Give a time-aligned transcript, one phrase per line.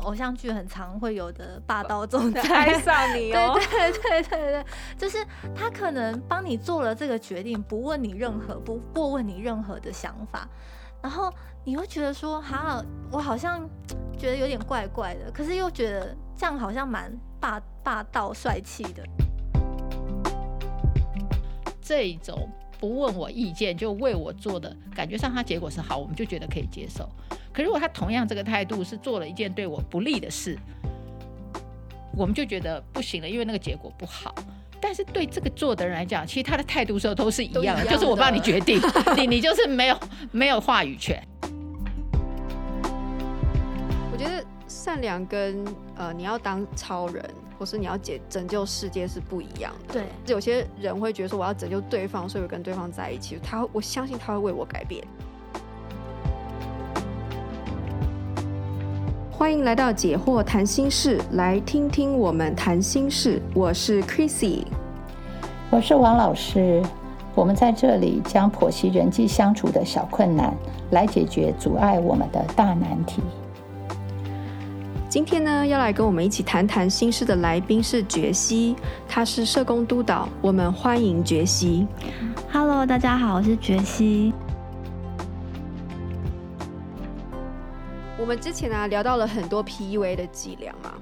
[0.00, 4.64] 偶像剧很常会有的霸道总裁爱上你哦， 对对对对对，
[4.96, 5.24] 就是
[5.54, 10.48] 他可能帮你做了这个决定，不问你任何，不过问你任何的想法，
[11.02, 11.32] 然后
[11.64, 13.68] 你会觉得说，哈，我好像
[14.18, 19.02] 觉得有点怪怪的，可是又觉得这样好像蛮霸霸道帅气的。
[21.80, 22.48] 这一种
[22.80, 27.06] 不问我意见就为我做的，感觉上他结果是好，我们就觉得可以接受。
[27.52, 30.58] 可如果他同样这个态度是做了一件对我不利的事，
[32.16, 34.34] 我们就觉得不行了，因为那个结果不好。
[34.80, 38.80] 但是对这个做的人来讲，其实他的态度时候都是一样的，就是我帮你决定，
[39.14, 40.00] 你你就是没有
[40.32, 41.22] 没有话语权。
[44.10, 45.62] 我觉得善良跟
[45.96, 47.22] 呃你要当超人，
[47.60, 49.92] 或是你要解拯救世界是不一样的。
[49.92, 55.04] 对，有些人会觉得说我要拯救对方，所以我跟对方在一起，他我相信他会为我改变。
[59.30, 63.42] 欢迎来到解惑谈心事，来听听我们谈心事。
[63.54, 64.64] 我是 Chrissy，
[65.70, 66.82] 我是王老师。
[67.34, 70.54] 我们在这里将剖析人际相处的小困难，
[70.92, 73.20] 来解决阻碍我们的大难题。
[75.10, 78.76] 今天呢，要来跟我们一起谈谈心事的来宾是觉西，
[79.08, 80.28] 他是社工督导。
[80.40, 81.84] 我们欢迎觉西。
[82.48, 84.32] Hello，大家好，我是觉西。
[88.16, 90.94] 我们之前呢、啊、聊到了很多 PUA 的伎俩嘛，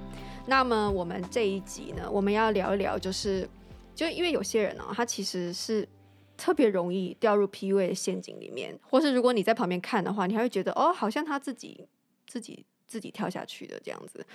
[0.46, 3.46] 那么我们这一集呢，我们要聊一聊，就是
[3.94, 5.86] 就因为有些人呢、哦，他其实是
[6.34, 11.86] 特别容易掉入 PUA 的陷阱里面，或是如果你在旁边看的话，你还会觉得哦，好像他自己
[12.26, 14.26] 自己自己跳下去的这样子。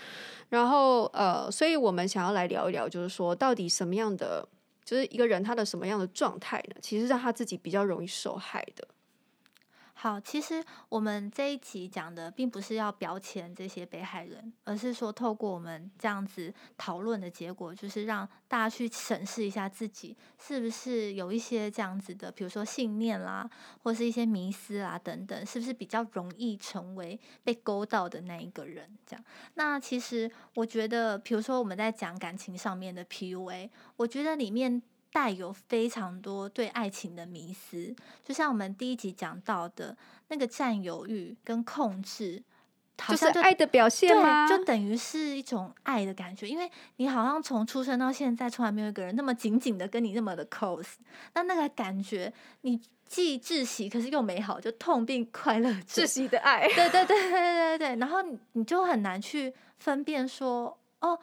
[0.49, 4.47] 然后呃，所以我们想要来聊一聊，就是说到底什么样的，
[4.85, 6.75] 就是一个人他的什么样的状态呢？
[6.81, 8.87] 其实让他自己比较容易受害的。
[10.03, 23.49] 好，其实我们这一集讲的并不是要标签这些被害人，而是说透过我们这样子讨论的结果，就是让大家去审视一下自己是不是有一些这样子的，比如说信念啦，
[23.81, 28.97] 或是一些迷思啦等等，是不是比较容易成为被勾到的那一个人？
[29.07, 34.83] 这样，那其实我觉得，比如说我们在讲感情上面的 PUA，我觉得里面。
[35.13, 39.95] 带有非常多对爱情的迷思，就像我们第一集讲到的
[40.29, 42.43] 那个占有欲跟控制，
[42.97, 44.47] 就，就是爱的表现吗？
[44.47, 50.93] 对，就等于是一种爱的感觉，因为你好像从出生到现在，从来没有一个人那么紧紧的跟你那么的 close，
[51.35, 61.19] 那那个感觉，你既窒息，可是又美好，就痛并快乐着，窒息的爱，对对对对对对，然后你你就很难去分辨说，哦。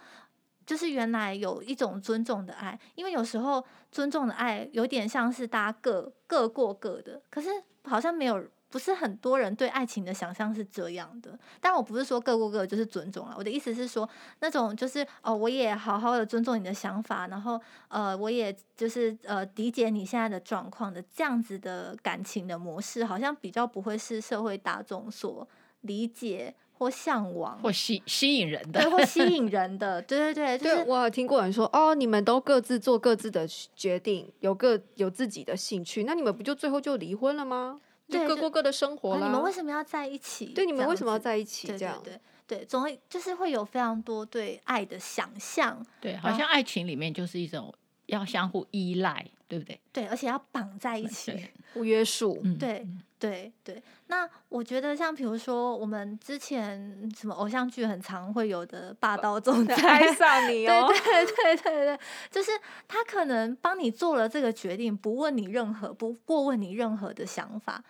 [0.70, 7.48] 就是原来有一种尊重的爱，因为有时候尊重的爱有点像是大家各各过各的，可是
[7.82, 11.36] 好像没有，不是很多人对爱情的想象是这样的。
[11.60, 25.48] 但我不是说各过各就是尊重了，我的意思是说那种就是哦，我也好好的尊重你的想法，然后呃，我也就是呃理解你现在的状况的这样子的感情的模式，好像比较不会是社会大众所
[25.80, 26.54] 理解。
[26.80, 33.46] 或向往，或吸 吸引人的，对，或吸引人的，对对对，就是对，我有听过人说，哦，你们都各自做各自的
[33.76, 37.78] 决定，有各有自己的兴趣，那你们不就最后就离婚了吗？
[38.08, 39.26] 就各过各的生活了。
[39.26, 40.46] 你们为什么要在一起？
[40.46, 41.68] 对，你们为什么要在一起？
[41.68, 47.70] 这样，对对对，对，总会就是会有非常多对爱的想象，对，好像爱情里面就是一种
[48.10, 49.80] 要相互依赖，对不对？
[49.92, 52.86] 对，而且要绑在一起，不约束，嗯，对。
[53.20, 62.00] 对对，那我觉得像比如说我们之前什么偶像剧很常会有的霸道总裁爱上你 哦，对对对对对，
[62.30, 62.50] 就是
[62.88, 67.84] 他可能帮你做了这个决定，不问你任何，不过问你任何的想法，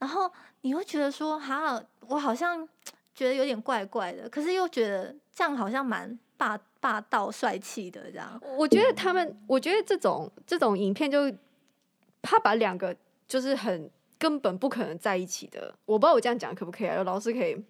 [0.00, 0.30] 然后
[0.60, 2.68] 你会觉得说，哈，我好像
[3.14, 8.40] 觉得有点怪怪的，可是又觉得这样好像蛮霸霸道帅气的这样。
[8.56, 11.32] 我觉得他们，我觉得这种这种影片就
[12.22, 12.96] 他把两个
[13.26, 13.90] 就是很。
[14.16, 17.02] 根本不可能在一起的，我不知道我这样讲可不可以啊？
[17.02, 17.62] 老师可以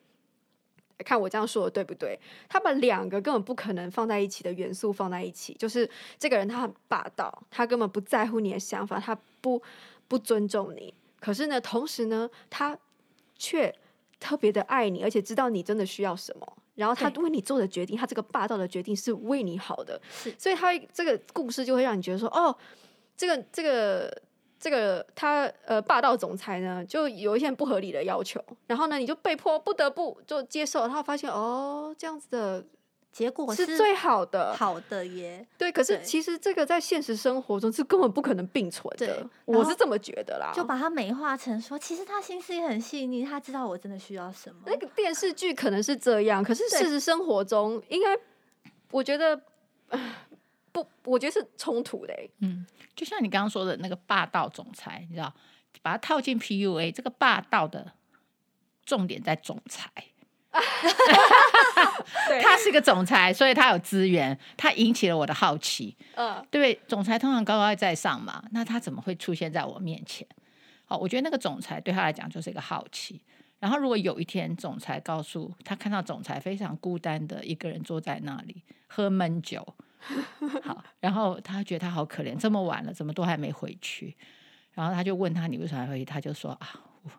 [0.98, 2.16] 看我这样说的对不对？
[2.48, 9.60] 他把两个根本不可能放在一起的元素放在一起，就是这个人他很霸道，他根本不在乎你的想法，他不
[10.06, 10.94] 不尊重你。
[11.18, 12.78] 可是呢，同时呢，他
[13.36, 13.74] 却
[14.20, 16.56] 特别的爱你，而且知道你真的需要什么。
[16.74, 20.34] 然后他为你做的决定，他这个霸道的决定是为你好的，是。
[20.38, 22.56] 所以他这个故事就会让你觉得说，哦，
[23.16, 24.22] 这个这个。
[24.56, 32.64] 这个他呃霸道总裁呢，就有一些不合理的要求，然后呢，你就被迫不得不就接受，然后发现哦，这样子的
[33.14, 35.46] 结果是最好的，好的耶。
[35.56, 40.52] 对，可是其实这个在现实生活中是根本不可能并存的，我是这么觉得啦。
[40.52, 44.62] 就把它美化成说，其实他心思也很细腻，他知道我真的需要什么。
[44.66, 48.18] 那个电视剧可能是这样，可是事实生活中应该，
[48.90, 49.40] 我觉得
[50.72, 52.12] 不，我觉得是冲突的。
[52.40, 52.66] 嗯，
[52.96, 55.32] 就像你刚刚说的那个霸道总裁，你知道，
[55.82, 57.92] 把它套进 PUA，这个霸道的
[58.84, 59.88] 重点在总裁。
[62.42, 65.96] 他是个总裁，所以他有资源，他引起了我的好奇。
[66.14, 70.26] 嗯，对，总裁通常高高在上嘛，那他怎么会出现在我面前？
[70.84, 73.22] 好，我觉得那个总裁对他来讲就是一个好奇。
[73.58, 79.66] 然后，如果有一天总裁告诉他，看到总裁非常孤单的一个人坐在那里喝闷酒，
[80.62, 84.14] 好，然后他觉得他好可怜，这么晚了，怎么都还没回去？
[84.72, 86.68] 然后他就问他：“你为什么还回去？”他就说：“啊，
[87.02, 87.10] 我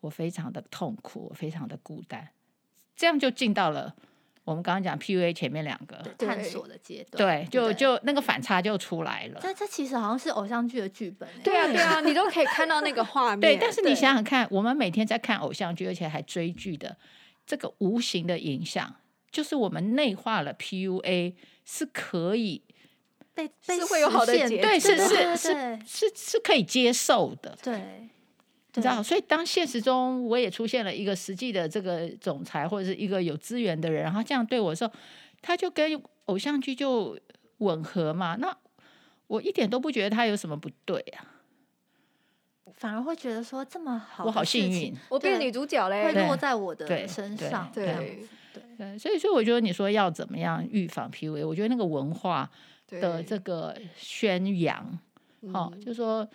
[0.00, 2.26] 我非常的痛苦，我非常的孤单。”
[2.96, 3.94] 这样就进到了
[4.44, 5.96] 我们刚刚讲 PUA 前面两个。
[6.18, 9.40] 探索的阶段，对，就就那个反差就出来了。
[9.40, 13.40] 这这其实好像是偶像剧的剧本，对啊对啊，你都可以看到那个画面。
[13.40, 16.96] 对，但是你想想看，我们每天在看偶像剧，而且还追剧的
[17.46, 18.96] 这个无形的影响，
[19.30, 21.34] 就是我们内化了 PUA
[21.64, 22.62] 是可以
[23.34, 28.08] 被是会有好的结，对，是是是是是可以接受的，对。
[28.74, 34.90] 你知道，所以当现实中我也出现了一个实际的这个总裁或者是一个有资源的人，然后这样对我的时候，
[35.42, 37.18] 他就跟偶像剧就
[37.58, 38.34] 吻合嘛。
[38.36, 38.56] 那
[39.26, 41.20] 我一点都不觉得他有什么不对啊，
[42.72, 47.70] 反而会觉得说这么好，我好幸运，我变女主角嘞，会落在我的身上。
[47.74, 52.50] 对对对，对，所以所以我觉得你说要怎么样预防 PUA，我觉得那个文化
[52.88, 54.98] 的这个宣扬，
[55.52, 56.26] 好、哦，就说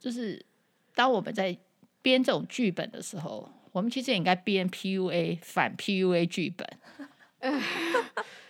[0.00, 0.44] 就是。
[0.94, 1.56] 当我们在
[2.02, 6.68] 编这种剧本的时候，我们其实也应该编 PUA 反 PUA 剧本，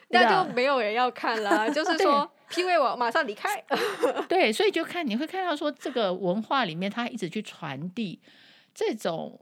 [0.08, 1.68] 那就没有人要看了。
[1.72, 3.62] 就是说 PUA 我马上离开。
[4.28, 8.20] 对，所以就看你会看到说这个文化里面，它一直去传递
[8.74, 9.40] 这种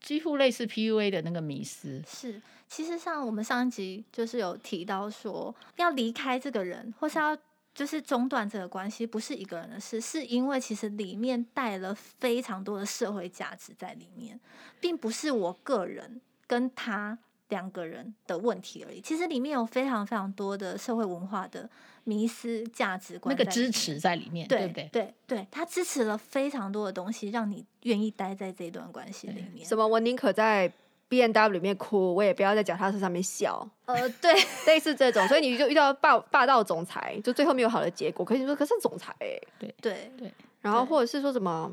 [0.00, 2.02] 几乎类似 PUA 的那个迷思。
[2.08, 7.36] 是，其实像我们上一集就是有提到说，要离开这个人，或是要。
[7.78, 14.40] 就是中断这个关系不是一个人的事，是因为其实里面带了非常多的社会价值在里面，
[14.80, 17.16] 并不是我个人跟他
[17.50, 19.00] 两个人的问题而已。
[19.00, 21.70] 其实里面有非常非常多的社会文化的
[22.02, 24.88] 迷失价值观，那个支持在里面，对对不对？
[24.90, 29.64] 对对，他支持了非常多的东西，让你愿意待在这段关系里面。
[29.64, 29.86] 什么？
[29.86, 30.72] 我宁可在。
[31.08, 33.66] B N W 里面哭，我也不要在脚踏车上面笑。
[33.86, 34.34] 呃，对，
[34.66, 38.24] 类似这种，所以你就遇到霸霸道总裁，就最后没有好的结果。
[38.24, 41.70] 可是你说，可是总裁、欸，对对对，然后或者是说什么，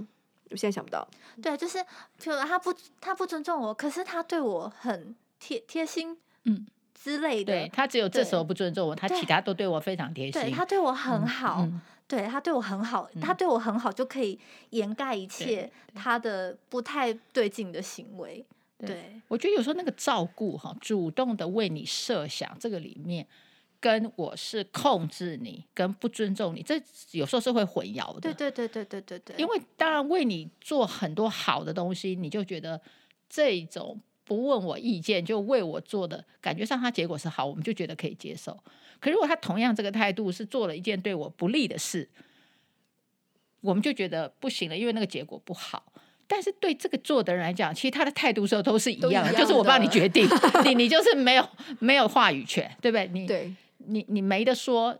[0.52, 1.06] 我现在想不到。
[1.42, 1.84] 对，就是，
[2.18, 7.52] 就他不他不尊重我，可是他对我很贴贴心，嗯之类的。
[7.52, 10.42] 对，他只有这时候不尊重我，他其他都对我非常贴心。
[10.42, 14.40] 对，他对我很好，嗯嗯、对他对我很好，他对我很好就可以
[14.70, 18.46] 掩盖一切他的不太对劲的行为。
[18.78, 23.26] 对，我觉得有时候那个照顾哈，主动的为你设想，这个里面
[23.80, 26.76] 跟我是控制你，跟不尊重你，这
[27.12, 28.20] 有时候是会混淆的。
[28.20, 29.36] 对对对对对对对。
[29.38, 32.82] 因为当然为你做很多好的东西，你就觉得
[33.30, 38.62] 这种不问我意见就为我做的感觉上，他结果是好，我们就觉得可以接受。
[39.00, 42.10] 可如果他同样这个态度是做了一件对我不利的事，
[43.62, 45.94] 我们就觉得不行了，因为那个结果不好。
[46.28, 50.28] 但是对这个做的人来讲，其实他的态度时候都是一样的，就是我帮你决定，
[50.66, 51.48] 你你就是没有
[51.80, 53.08] 没有话语权，对不对？
[53.08, 54.98] 你对你你没得说，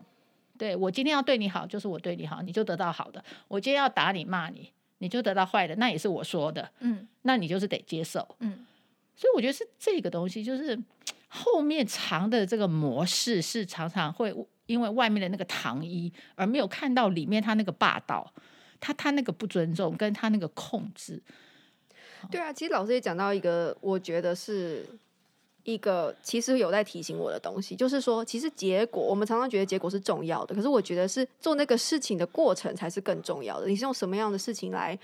[0.56, 8.64] 对我今天要对你好，就是我对你好，你就得到好的；我今天要打你骂你，你就得到坏的，那也是我说的，嗯，那你就是得接受，嗯。
[9.18, 10.78] 所以我觉得是这个东西，就是
[11.28, 14.34] 后面藏的这个模式是常常会
[14.66, 18.30] 因为外面的那个糖衣，而没有看到里面他那个霸道。
[18.80, 21.22] 他他那个不尊重，跟他那个控制，
[22.30, 24.86] 对啊，其实老师也讲到一个，我觉得是
[25.64, 33.66] 一个其实有在提醒我的东西，就是说，其实结果我们常常觉得结果是重要的，可是我觉得是做那个事情的过程才是更重要的。
[33.66, 34.98] 你是用什么样的事情来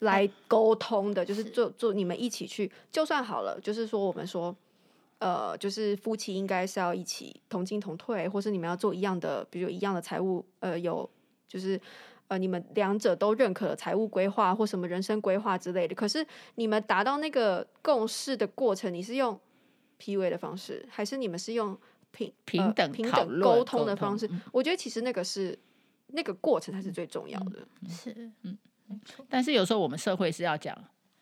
[0.00, 1.24] 来沟通的？
[1.24, 4.54] 就是做做你们一起去，就算好了，就是说我们说，
[5.18, 11.08] 呃，就是夫妻应该是要一起同进同退，或是你们要做一样的，比如一样的财务，呃，有
[11.48, 11.80] 就是。
[12.28, 19.38] 呃，你们两者都认可了财务规划或什么人生规划之类的，可是你们达到那个共识的过程，你是用
[20.00, 21.78] PUA 的方式，还是你们是用
[22.10, 24.28] 平平等、呃、平等沟通的方式？
[24.52, 25.58] 我觉得其实那个是
[26.08, 27.58] 那个过程才是最重要的。
[27.88, 28.56] 是，嗯，
[29.28, 30.74] 但是有时候我们社会是要讲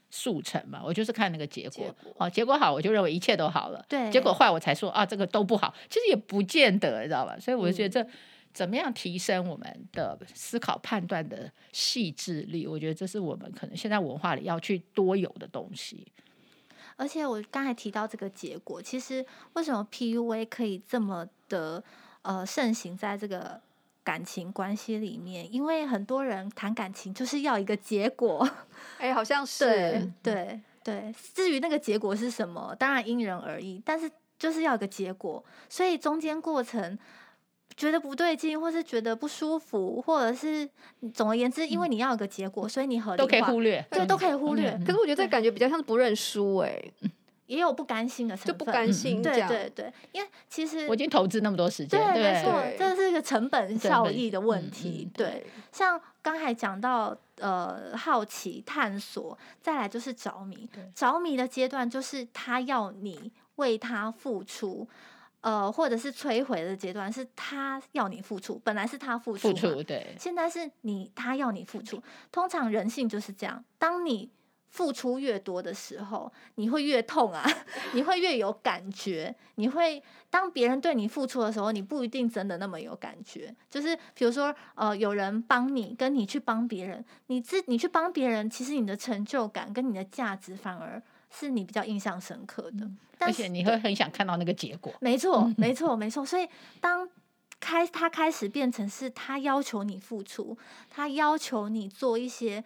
[0.09, 1.71] 速成嘛，我就是看那个结果。
[1.71, 3.85] 结果哦，结果好，我就认为一切都好了。
[3.88, 5.75] 对，结果坏，我才说啊，这个都不好。
[5.90, 7.37] 其实也不见得，你知道吧？
[7.40, 8.09] 所以我就觉得这。
[8.52, 12.66] 怎么样提升我们的思考判断的细致力？
[12.66, 16.06] 我觉得这是我们可能现在文化里要去多有的东西。
[16.97, 21.82] 而且我刚才提到这个结果，其实为什么 PUA 可以这么的
[22.21, 23.59] 呃盛行在这个
[24.04, 25.50] 感情关系里面？
[25.52, 28.47] 因为很多人谈感情就是要一个结果。
[28.99, 29.64] 哎，好像是。
[29.64, 31.14] 对对对。
[31.35, 36.99] 至于那个结果是什么，当然因人而异，但是就是要一个结果，所以中间过程。
[37.76, 40.68] 觉得不对劲，或是觉得不舒服，或者是
[41.12, 44.70] 总而言之，因为你要有个结果，嗯、所以你合理化都可以忽略，对，都可以忽略。
[44.70, 46.82] 嗯、可是我觉得这感觉比较像是不认输，哎，
[47.46, 55.02] 也有不甘心的成分，就不甘心、嗯，对对对，因为其实我已经投资那么多时间，对，对没错，这是一个成本效益的问题。
[55.04, 60.68] 嗯嗯、对像刚才讲到呃，好奇、探索，再来就是着迷。
[60.94, 64.88] 着迷的阶段就是他要你为他付出。
[65.42, 72.02] 呃，或者是摧毁的阶段，是他要你付出，本来是他付出，付出对，现在是你他要你付出。
[72.30, 74.30] 通常人性就是这样，当你
[74.68, 77.44] 付出越多的时候，你会越痛啊，
[77.92, 79.34] 你会越有感觉。
[79.56, 83.54] 你会当别人对你付出的时候，你不一定真的那么有感觉。
[83.68, 91.02] 就是比如说，呃，有人帮你，跟你去帮别人，你自你去帮别人，其实你的成就感跟你的价值反而。
[91.34, 94.92] 是你比较印象深刻的，嗯、而且你会很想看到那个结果。
[95.00, 96.24] 没错，没错，没错。
[96.24, 96.46] 所以
[96.80, 97.08] 当
[97.58, 100.56] 开他开始变成是他要求你付出，
[100.90, 102.62] 他要求你做一些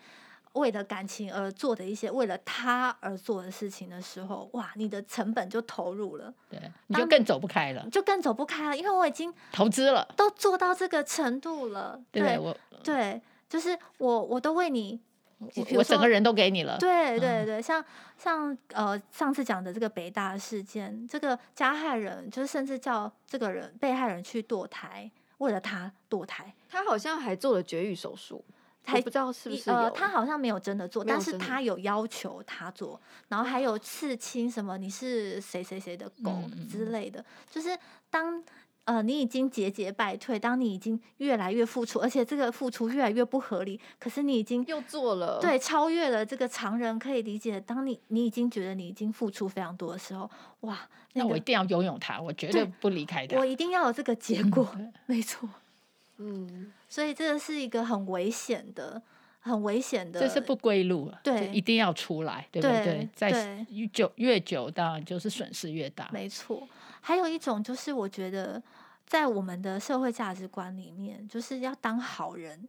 [0.55, 15.01] 为了感情而做的一些为了他而做的事情的时候，哇，你的成本就投入了，对，你就更走不开了，就更走不开了，因为我已经投资了，都做到这个程度了，对，对我对，就是我我都为你。
[15.75, 16.79] 我整个人都给你了。
[16.79, 17.85] 对对对，像
[18.19, 28.43] 像呃上次讲的这个北大事件，这个加害人就是甚至叫这个人被害人去堕胎，为了他堕胎，他好像还做了绝育手术，
[28.85, 37.79] 还不知道是不是呃他好像没有真的做，但是他有要求他做，然后还有刺青什么你是谁谁谁的狗之类的，就是
[38.11, 38.43] 当。
[38.87, 40.39] 呃，你已经节节败退。
[40.39, 47.61] 当你已经越来越付出，而且这个付出越来越不合理，可是你已经又做了，对，超越了这个常人可以理解。
[47.61, 53.37] 当你你已经觉得你已经付出非常多的时候，哇，那，个、那我一定要拥有它，我绝对不离开它。
[53.37, 55.49] 我一定要有这个结果，嗯、没错。
[56.19, 59.03] 嗯，所以这个是一个很危险的、
[59.41, 62.85] 很危险的，这是不归路，对，一定要出来，对不对？
[62.85, 66.67] 对，在越久越久，当然就是损失越大，没错。
[67.07, 68.61] 还有一种就是，我觉得
[69.07, 72.67] 在我们的社会价值观里面，就是要当好人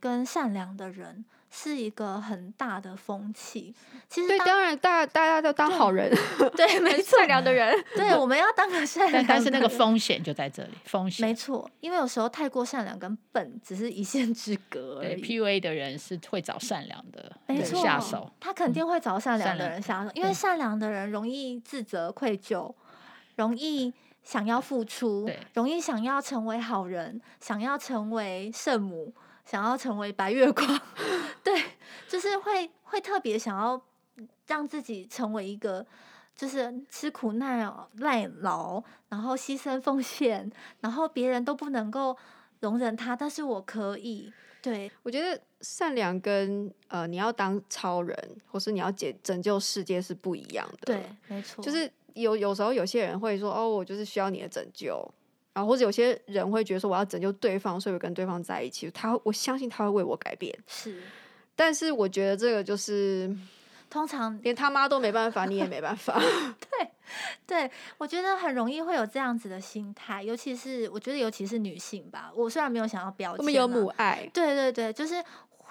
[0.00, 3.74] 跟善良的人是一个很大的风气。
[4.08, 9.26] 其实，对，当然大大家都当好人，对，对 没错，善良的人，对，我们要当个善良的人。
[9.28, 15.20] 但是那个风险就在这里，风险没错，因为有时候太过善良跟笨只是一线之隔而已。
[15.20, 22.72] 对，PUA 的人是会找善良的没错下手，他肯定会找善良的人下手，嗯、因为善良的人容易自责、愧疚，
[23.36, 23.92] 容易。
[24.24, 29.12] 想要付出，容易想要成为好人，想要成为圣母，
[29.44, 30.80] 想要成为白月光，
[31.44, 31.62] 对，
[32.08, 33.78] 就是会会特别想要
[34.46, 35.84] 让自己成为一个，
[36.34, 40.50] 就是吃苦耐耐劳，然后牺牲奉献，
[40.80, 42.16] 然后别人都不能够
[42.60, 44.32] 容忍他，但是我可以。
[44.62, 48.16] 对，我觉得善良跟呃你要当超人，
[48.50, 50.86] 或是你要解拯救世界是不一样的。
[50.86, 51.92] 对，没错，就是。
[52.14, 55.06] 有有时候有些人会说哦，我就是需要你的拯救，
[55.52, 58.90] 然后或者有些人会觉得说我要拯救对方，所以我跟对方在一起。
[58.90, 61.02] 他我相信他会为我改变，是。
[61.54, 63.32] 但是我觉得这个就是
[63.88, 66.18] 通常连他妈都没办法，你也没办法。
[66.58, 66.88] 对，
[67.46, 72.32] 对我觉得很容易会有这样子的心态，尤其是我觉得尤其是女性吧。
[72.34, 75.22] 我虽然没有想要标签，我们有母爱，对对对，就是。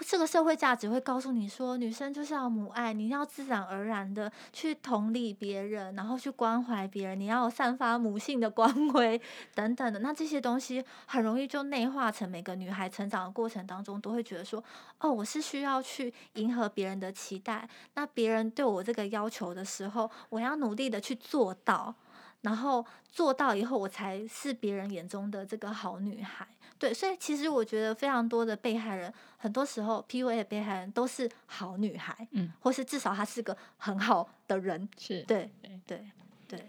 [0.04, 9.20] 这个社会价值会告诉你说，女生就是要母爱，你要自然而然的去同理别人，然后去关怀别人，你要散发母性的光辉
[9.56, 10.00] 等等的。
[10.00, 14.64] 那这些东西很容易就内化成每个女孩成长的过程当中，都会觉得说，
[15.00, 17.68] 哦，我是需要去迎合别人的期待。
[17.94, 21.94] 那别人对我这个要求的时候，我要努力的去做到，
[22.42, 26.48] 然后做到以后，我才是别人眼中的这个好女孩。
[26.84, 36.06] 对，所以其实我觉得非常多的被害人，很多时候 PUA 的被害人都是好女孩，嗯，或是至少她是个很好的人，是对，对，对，
[36.50, 36.68] 对。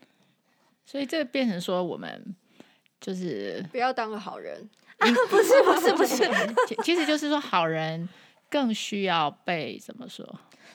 [0.86, 2.32] 所以这变成说，我们
[3.00, 6.16] 就是不要当个好人， 啊、不是，不是，不是。
[6.68, 8.08] 其其实就是说，好人
[8.54, 10.24] 更需要被怎么说？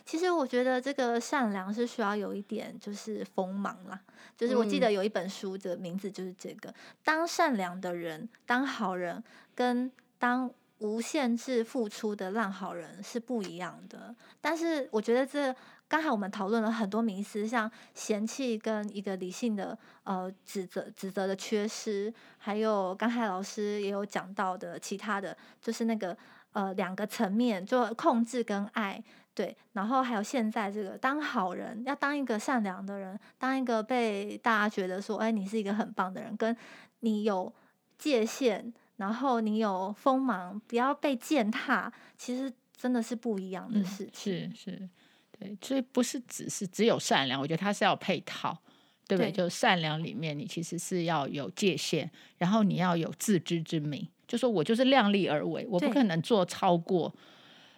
[0.05, 3.97] 其实我觉得这个善良是需要有一点就是锋芒啦，
[4.37, 6.73] 就是我记得有一本书的名字就是这个，嗯、
[7.05, 9.23] 当善良的人，当好人
[9.55, 14.13] 跟当无限制付出的烂好人是不一样的。
[14.41, 15.55] 但是我觉得这
[15.87, 26.15] 刚才我们讨论了很多名词，像嫌弃跟一个理性的呃指责指责的缺失，还有刚才老师也有讲到的其他的就是那个
[26.51, 29.03] 呃两个层面，就控制跟爱。
[29.35, 36.53] 对，然后还有现在这个当好人，要当一个善良的人，当一个被大家觉得说，哎，你是一个很棒的人，跟
[36.99, 37.53] 你有
[37.97, 44.33] 界限，然后你有锋芒，不要被践踏，其实真的是不一样的事情。
[44.33, 44.89] 嗯、是是，
[45.39, 48.57] 对，所以不是只是只有善良，我觉得它是要配套，
[49.07, 49.31] 对不对？
[49.31, 57.13] 对，就善良里面，你其实是要有界限，然后你要有自知之明，就说我就是量力而为，我不可能做超过。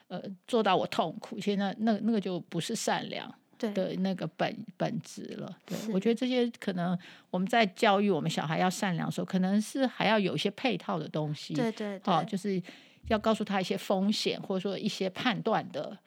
[0.08, 5.58] 呃，做到我痛苦，其实那那那个就不是善良的那个本本质了。
[5.66, 11.54] 对，我觉得这些可能我们在教育我们小孩要善良的时候，可能是还要有一些配套的东西。
[11.54, 12.62] 对对对，哦，就是
[13.08, 15.98] 要告诉他一些风险，或者说一些判断的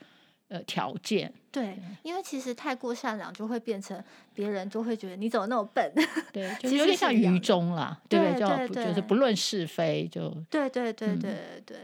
[0.55, 1.33] 呃条件。
[1.51, 5.93] 对，因为其实太过善良，就会变成别人就会觉得你怎么那么笨。
[6.33, 8.47] 对， 就有点像愚忠啦，对不对？
[8.47, 10.31] 对对对，就是不论是非就。
[10.49, 11.77] 对对对对对对，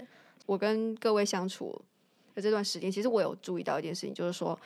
[0.46, 1.80] 我跟各位相处。
[2.32, 4.56] 的这段时间，其实我有注意到一件事情，就是说，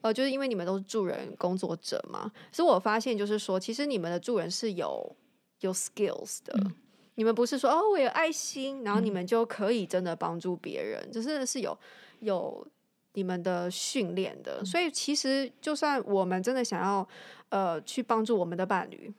[0.00, 5.14] 呃，就是因为你们都是助人工作者嘛，所以我发现就是说，其实你们的助人是有
[5.60, 6.72] 有 skills 的，嗯、
[7.16, 11.78] 你们不是说哦，我有爱心，然后你们就可以真的帮助别人，就、嗯、是是有
[12.20, 12.66] 有
[13.14, 14.60] 你们的训练的。
[14.60, 17.06] 嗯、所以其实就算我们真的想要
[17.48, 19.12] 呃去帮助我们的伴侣，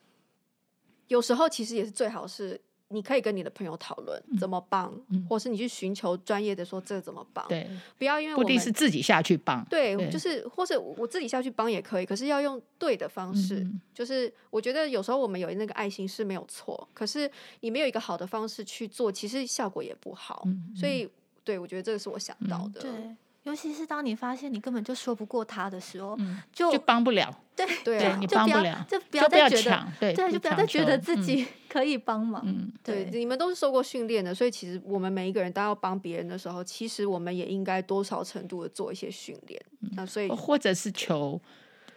[1.07, 2.59] 有时候其实也是最好是。
[2.89, 7.47] 你可以跟你的朋友讨论怎么帮，嗯、或是你去寻求专业的说这怎么帮。
[7.47, 9.65] 对，不要因为我不一定是自己下去帮。
[9.65, 13.61] 对，对就是或是我自己下去帮也可以，可是要用对的方式。
[13.61, 17.27] 嗯、就是我觉得有时候我们有那个爱心是没有错，可是
[17.61, 20.43] 你没有一个好的方式去做，其实效果也不好。
[20.45, 21.09] 嗯、所以，
[21.43, 22.81] 对我觉得这个是我想到的。
[22.81, 23.15] 嗯、对。
[23.43, 27.33] 尤其是当你发现你根本就说不过他的时候，嗯、就就帮不了。
[27.55, 32.41] 对对，对你帮不了，就不要再觉得对，对，就不要再觉得自己可以帮忙。
[32.45, 39.61] 嗯，对，你们都是受过训练的，所以其实我们每一个人都要帮别人的时候，其实我们也应该多少程度的做一些训练。
[39.81, 41.39] 嗯、那所以或者是求，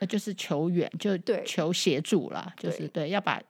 [0.09, 3.41] 就是求援，就对，求协助啦，就是对，对，要把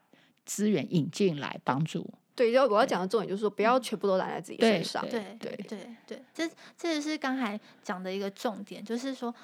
[0.44, 2.08] 资源引进来帮助。
[2.36, 5.02] 对，要我要讲的重点就是说，不要全部都揽在自己身上。
[5.08, 9.34] 对对对对，这这也是刚才讲的一个重点，就是说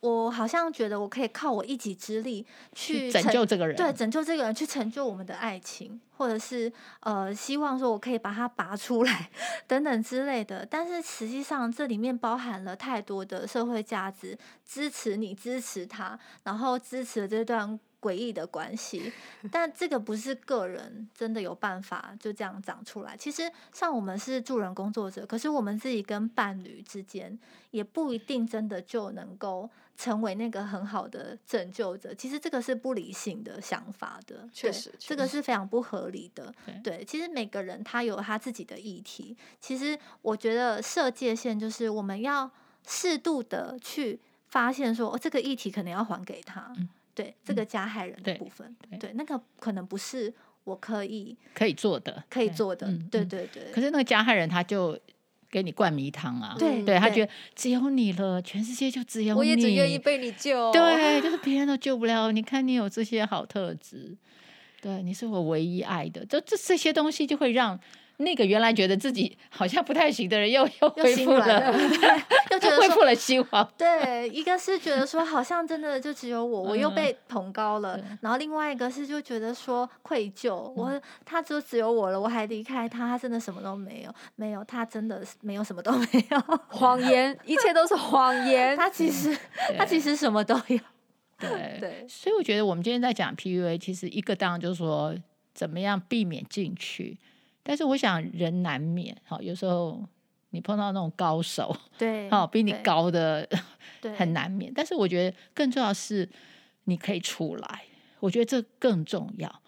[0.00, 9.30] 我好像觉得我可以靠我一己之力去拯救这个人，对，拯救这个人，去成就我们的爱情，或者是呃，希望说我可以把它拔出来
[9.66, 10.66] 等等之类的。
[10.68, 14.36] 但是实际上，这里面包含了太多的社会价值，
[14.66, 17.80] 支持你，支持他，然后支持这段。
[18.02, 19.12] 诡异的关系，
[19.52, 23.16] 但这个不是个人真的有办法就这样长出来。
[23.16, 27.38] 其实像我们是助人工作者，可是我们自己跟伴侣之间
[27.70, 32.12] 也不一定真的就能够成为那个很好的拯救者。
[32.12, 36.52] 其实这个是不理性的想法的，确实，这个是非常不合理的。
[36.82, 39.36] 对，其实每个人他有他自己的议题。
[39.60, 42.50] 其实我觉得设界限就是我们要
[42.84, 46.74] 适度的去发现说，哦，这个议题可能要还给他。
[46.76, 50.32] 嗯对这个加害人的部分，对，那个可能不是
[50.64, 53.72] 我可以可以做的，可以做的，对，对对对。
[53.72, 54.98] 可是那个加害人他就
[55.50, 62.32] 给你灌迷汤啊，对，对他觉得只有你了，全世界就只有你，我也只愿意被你救，对，就是别人都救不了。
[62.32, 64.16] 你看你有这些好特质，
[64.80, 67.78] 对，你是我唯一爱的，就这这些东西就会让。
[68.22, 71.72] 那个原来觉得自己好像不太行的人，又又恢复了，
[72.50, 73.72] 又觉得 恢复了希望。
[73.76, 77.98] 对，一个是觉得说好像真的就只有我，我又被捧高了。
[78.20, 88.74] 然后另外一个是就觉得说愧疚，我他就只有我了，我还离开他，他真的什么都没有，没有他真的没有什么都没有，谎言，一切都是谎言。
[88.78, 89.36] 他其实
[89.76, 90.78] 他其实什么都有。
[91.38, 95.12] 对对，所以我觉得我们今天在讲 PUA，其实一个当然就是说
[95.52, 97.18] 怎么样避免进去。
[97.62, 100.02] 但是我想人难免，好，有时候
[100.50, 103.48] 你碰到那种高手， 对，好，比你高的，
[104.00, 104.72] 对， 很难免。
[104.74, 106.28] 但是我觉得更重要是
[106.84, 107.84] 你可以出来，
[108.18, 109.62] 我觉得这更重要。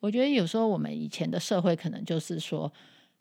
[0.00, 2.70] 我觉得有时候我们以前的社会可能就是说，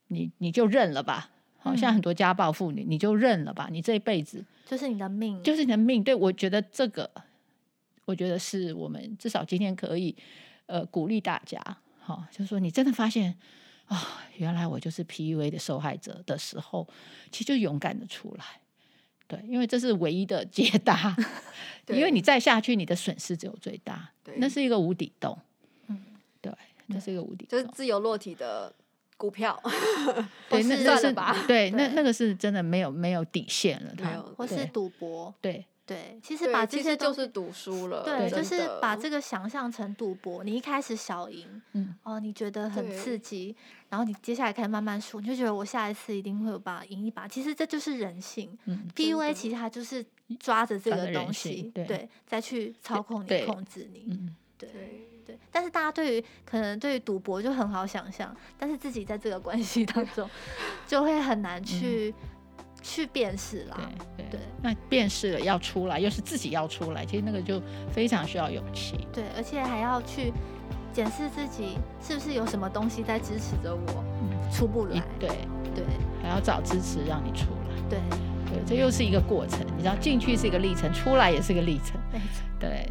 [0.08, 6.04] 你你就认了吧，好像很多家暴妇女，你就认了吧，你这一辈子就是你的命，就是你的命。
[6.04, 7.10] 对，我觉得这个，
[8.06, 10.16] 我觉得是我们至少今天可以
[10.66, 11.60] 呃鼓励大家，
[12.00, 13.38] 好，就是说你真的发现。
[13.88, 13.98] 啊、哦，
[14.38, 16.88] 原来我就是 PUA 的受害者的时候，
[17.32, 18.46] 其实就勇敢的出来，
[19.28, 21.16] 对，因为这是唯一的解答。
[21.88, 24.10] 因为你再下去，你的损失只有最大。
[24.24, 25.38] 对，那是一个无底洞。
[25.88, 26.04] 嗯，
[26.42, 26.52] 对，
[26.88, 28.74] 那是一个无底洞，就是自由落体的
[29.18, 29.62] 股票。
[30.50, 31.36] 对，那那是吧？
[31.48, 33.94] 对，那那个是真的没有没有底线了。
[33.98, 35.34] 没有，或是赌博。
[35.40, 35.64] 对。
[35.86, 38.04] 对，其实把这些就是赌输了。
[38.04, 40.44] 对，就是把这个想象成赌博。
[40.44, 43.56] 你一开始小赢，嗯，哦，你觉得很刺激，
[43.90, 47.28] 然后你接下来开始慢慢输，你就觉得我下一次一定会有办法赢一把。
[47.28, 48.58] 其实这就是人性。
[48.66, 50.04] 嗯，PUA 其实它就是
[50.40, 54.08] 抓着这个东西，对，再去操控你、控制你。
[54.10, 54.70] 嗯，对
[55.24, 55.38] 对。
[55.52, 60.28] 但是大家对于可能对于赌博就很好想象，但是自己在这个关系当中
[60.88, 62.12] 就会很难去。
[62.88, 67.60] 去辨识啦，对对，那辨识了要出来，又是自己要出来，其实那个就
[67.92, 69.08] 非常需要勇气。
[69.12, 70.32] 对，而且还要去
[70.94, 74.04] 检视自己是不是有什么东西在支持着我，
[74.54, 75.02] 出不来。
[75.20, 75.30] 对
[75.74, 75.84] 对，
[76.22, 77.90] 还要找支持让你出来。
[77.90, 78.00] 对
[78.46, 82.00] 对，这又是一个过程，你知道进去是一个历程，出来也是一个历程。
[82.14, 82.88] 没错，对。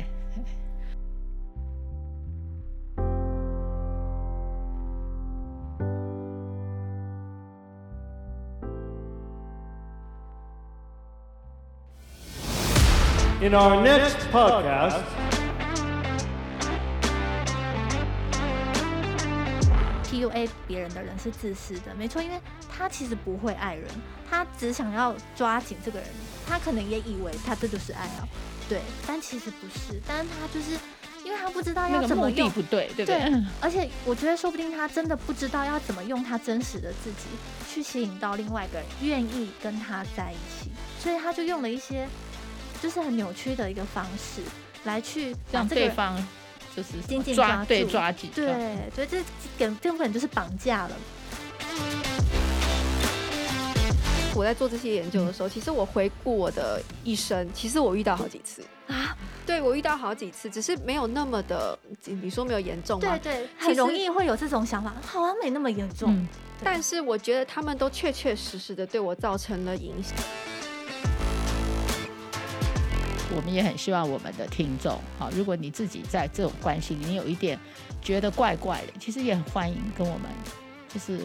[13.44, 15.02] In our next podcast,
[20.10, 22.40] PUA 别人的人是自私的，没错，因为
[22.74, 23.86] 他其实不会爱人，
[24.30, 26.08] 他只想要抓紧这个人，
[26.48, 28.26] 他可能也以为他这就是爱啊，
[28.66, 30.78] 对，但其实不是，但是他就是
[31.22, 33.18] 因为他不知道要怎么用，对，对不对？
[33.28, 37.28] 对，而且我觉得说不定他真的不知道要怎么用他真实的自己
[37.68, 42.08] 去吸引到另外一个人愿意跟他在一起，所以他就用了一些。
[42.84, 44.42] 就是很扭曲的一个方式
[44.84, 46.14] 来去让对方
[46.76, 49.24] 就是紧紧抓住，对抓紧，对，所以这
[49.58, 50.90] 根根本就是绑架了。
[54.34, 59.16] 我在做这些研究的时候，其实我回顾我的一生，其实我遇到好几次啊，
[59.46, 63.18] 对我遇到好几次，只是没有那么的，你说没有严重吗？
[63.22, 66.14] 对对，很容易会有这种想法，好像没那么严重。
[66.62, 70.14] 但是我觉得他们都确确实实的对我造成了影响。
[73.34, 77.58] 我们也很希望我们的听众，好，如果你自己在这种关系里，你有一点
[78.02, 80.30] 觉得怪怪的，其实也很欢迎跟我们
[80.92, 81.20] 就是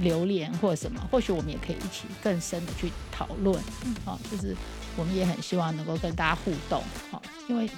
[0.00, 3.58] 留言或什么，或许我们也可以一起更深的去讨论，
[4.04, 4.54] 好，就是
[4.96, 7.68] 我们也很希望能够跟大家互动，好，因为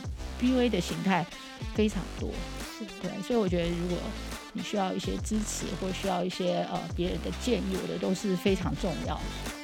[0.40, 1.24] PUA 的形态
[1.74, 2.30] 非常多，
[2.78, 3.98] 是对，所以我觉得如果
[4.52, 9.57] 你需要一些支持或需要一些呃别人的建议，我觉得都是非常重要的。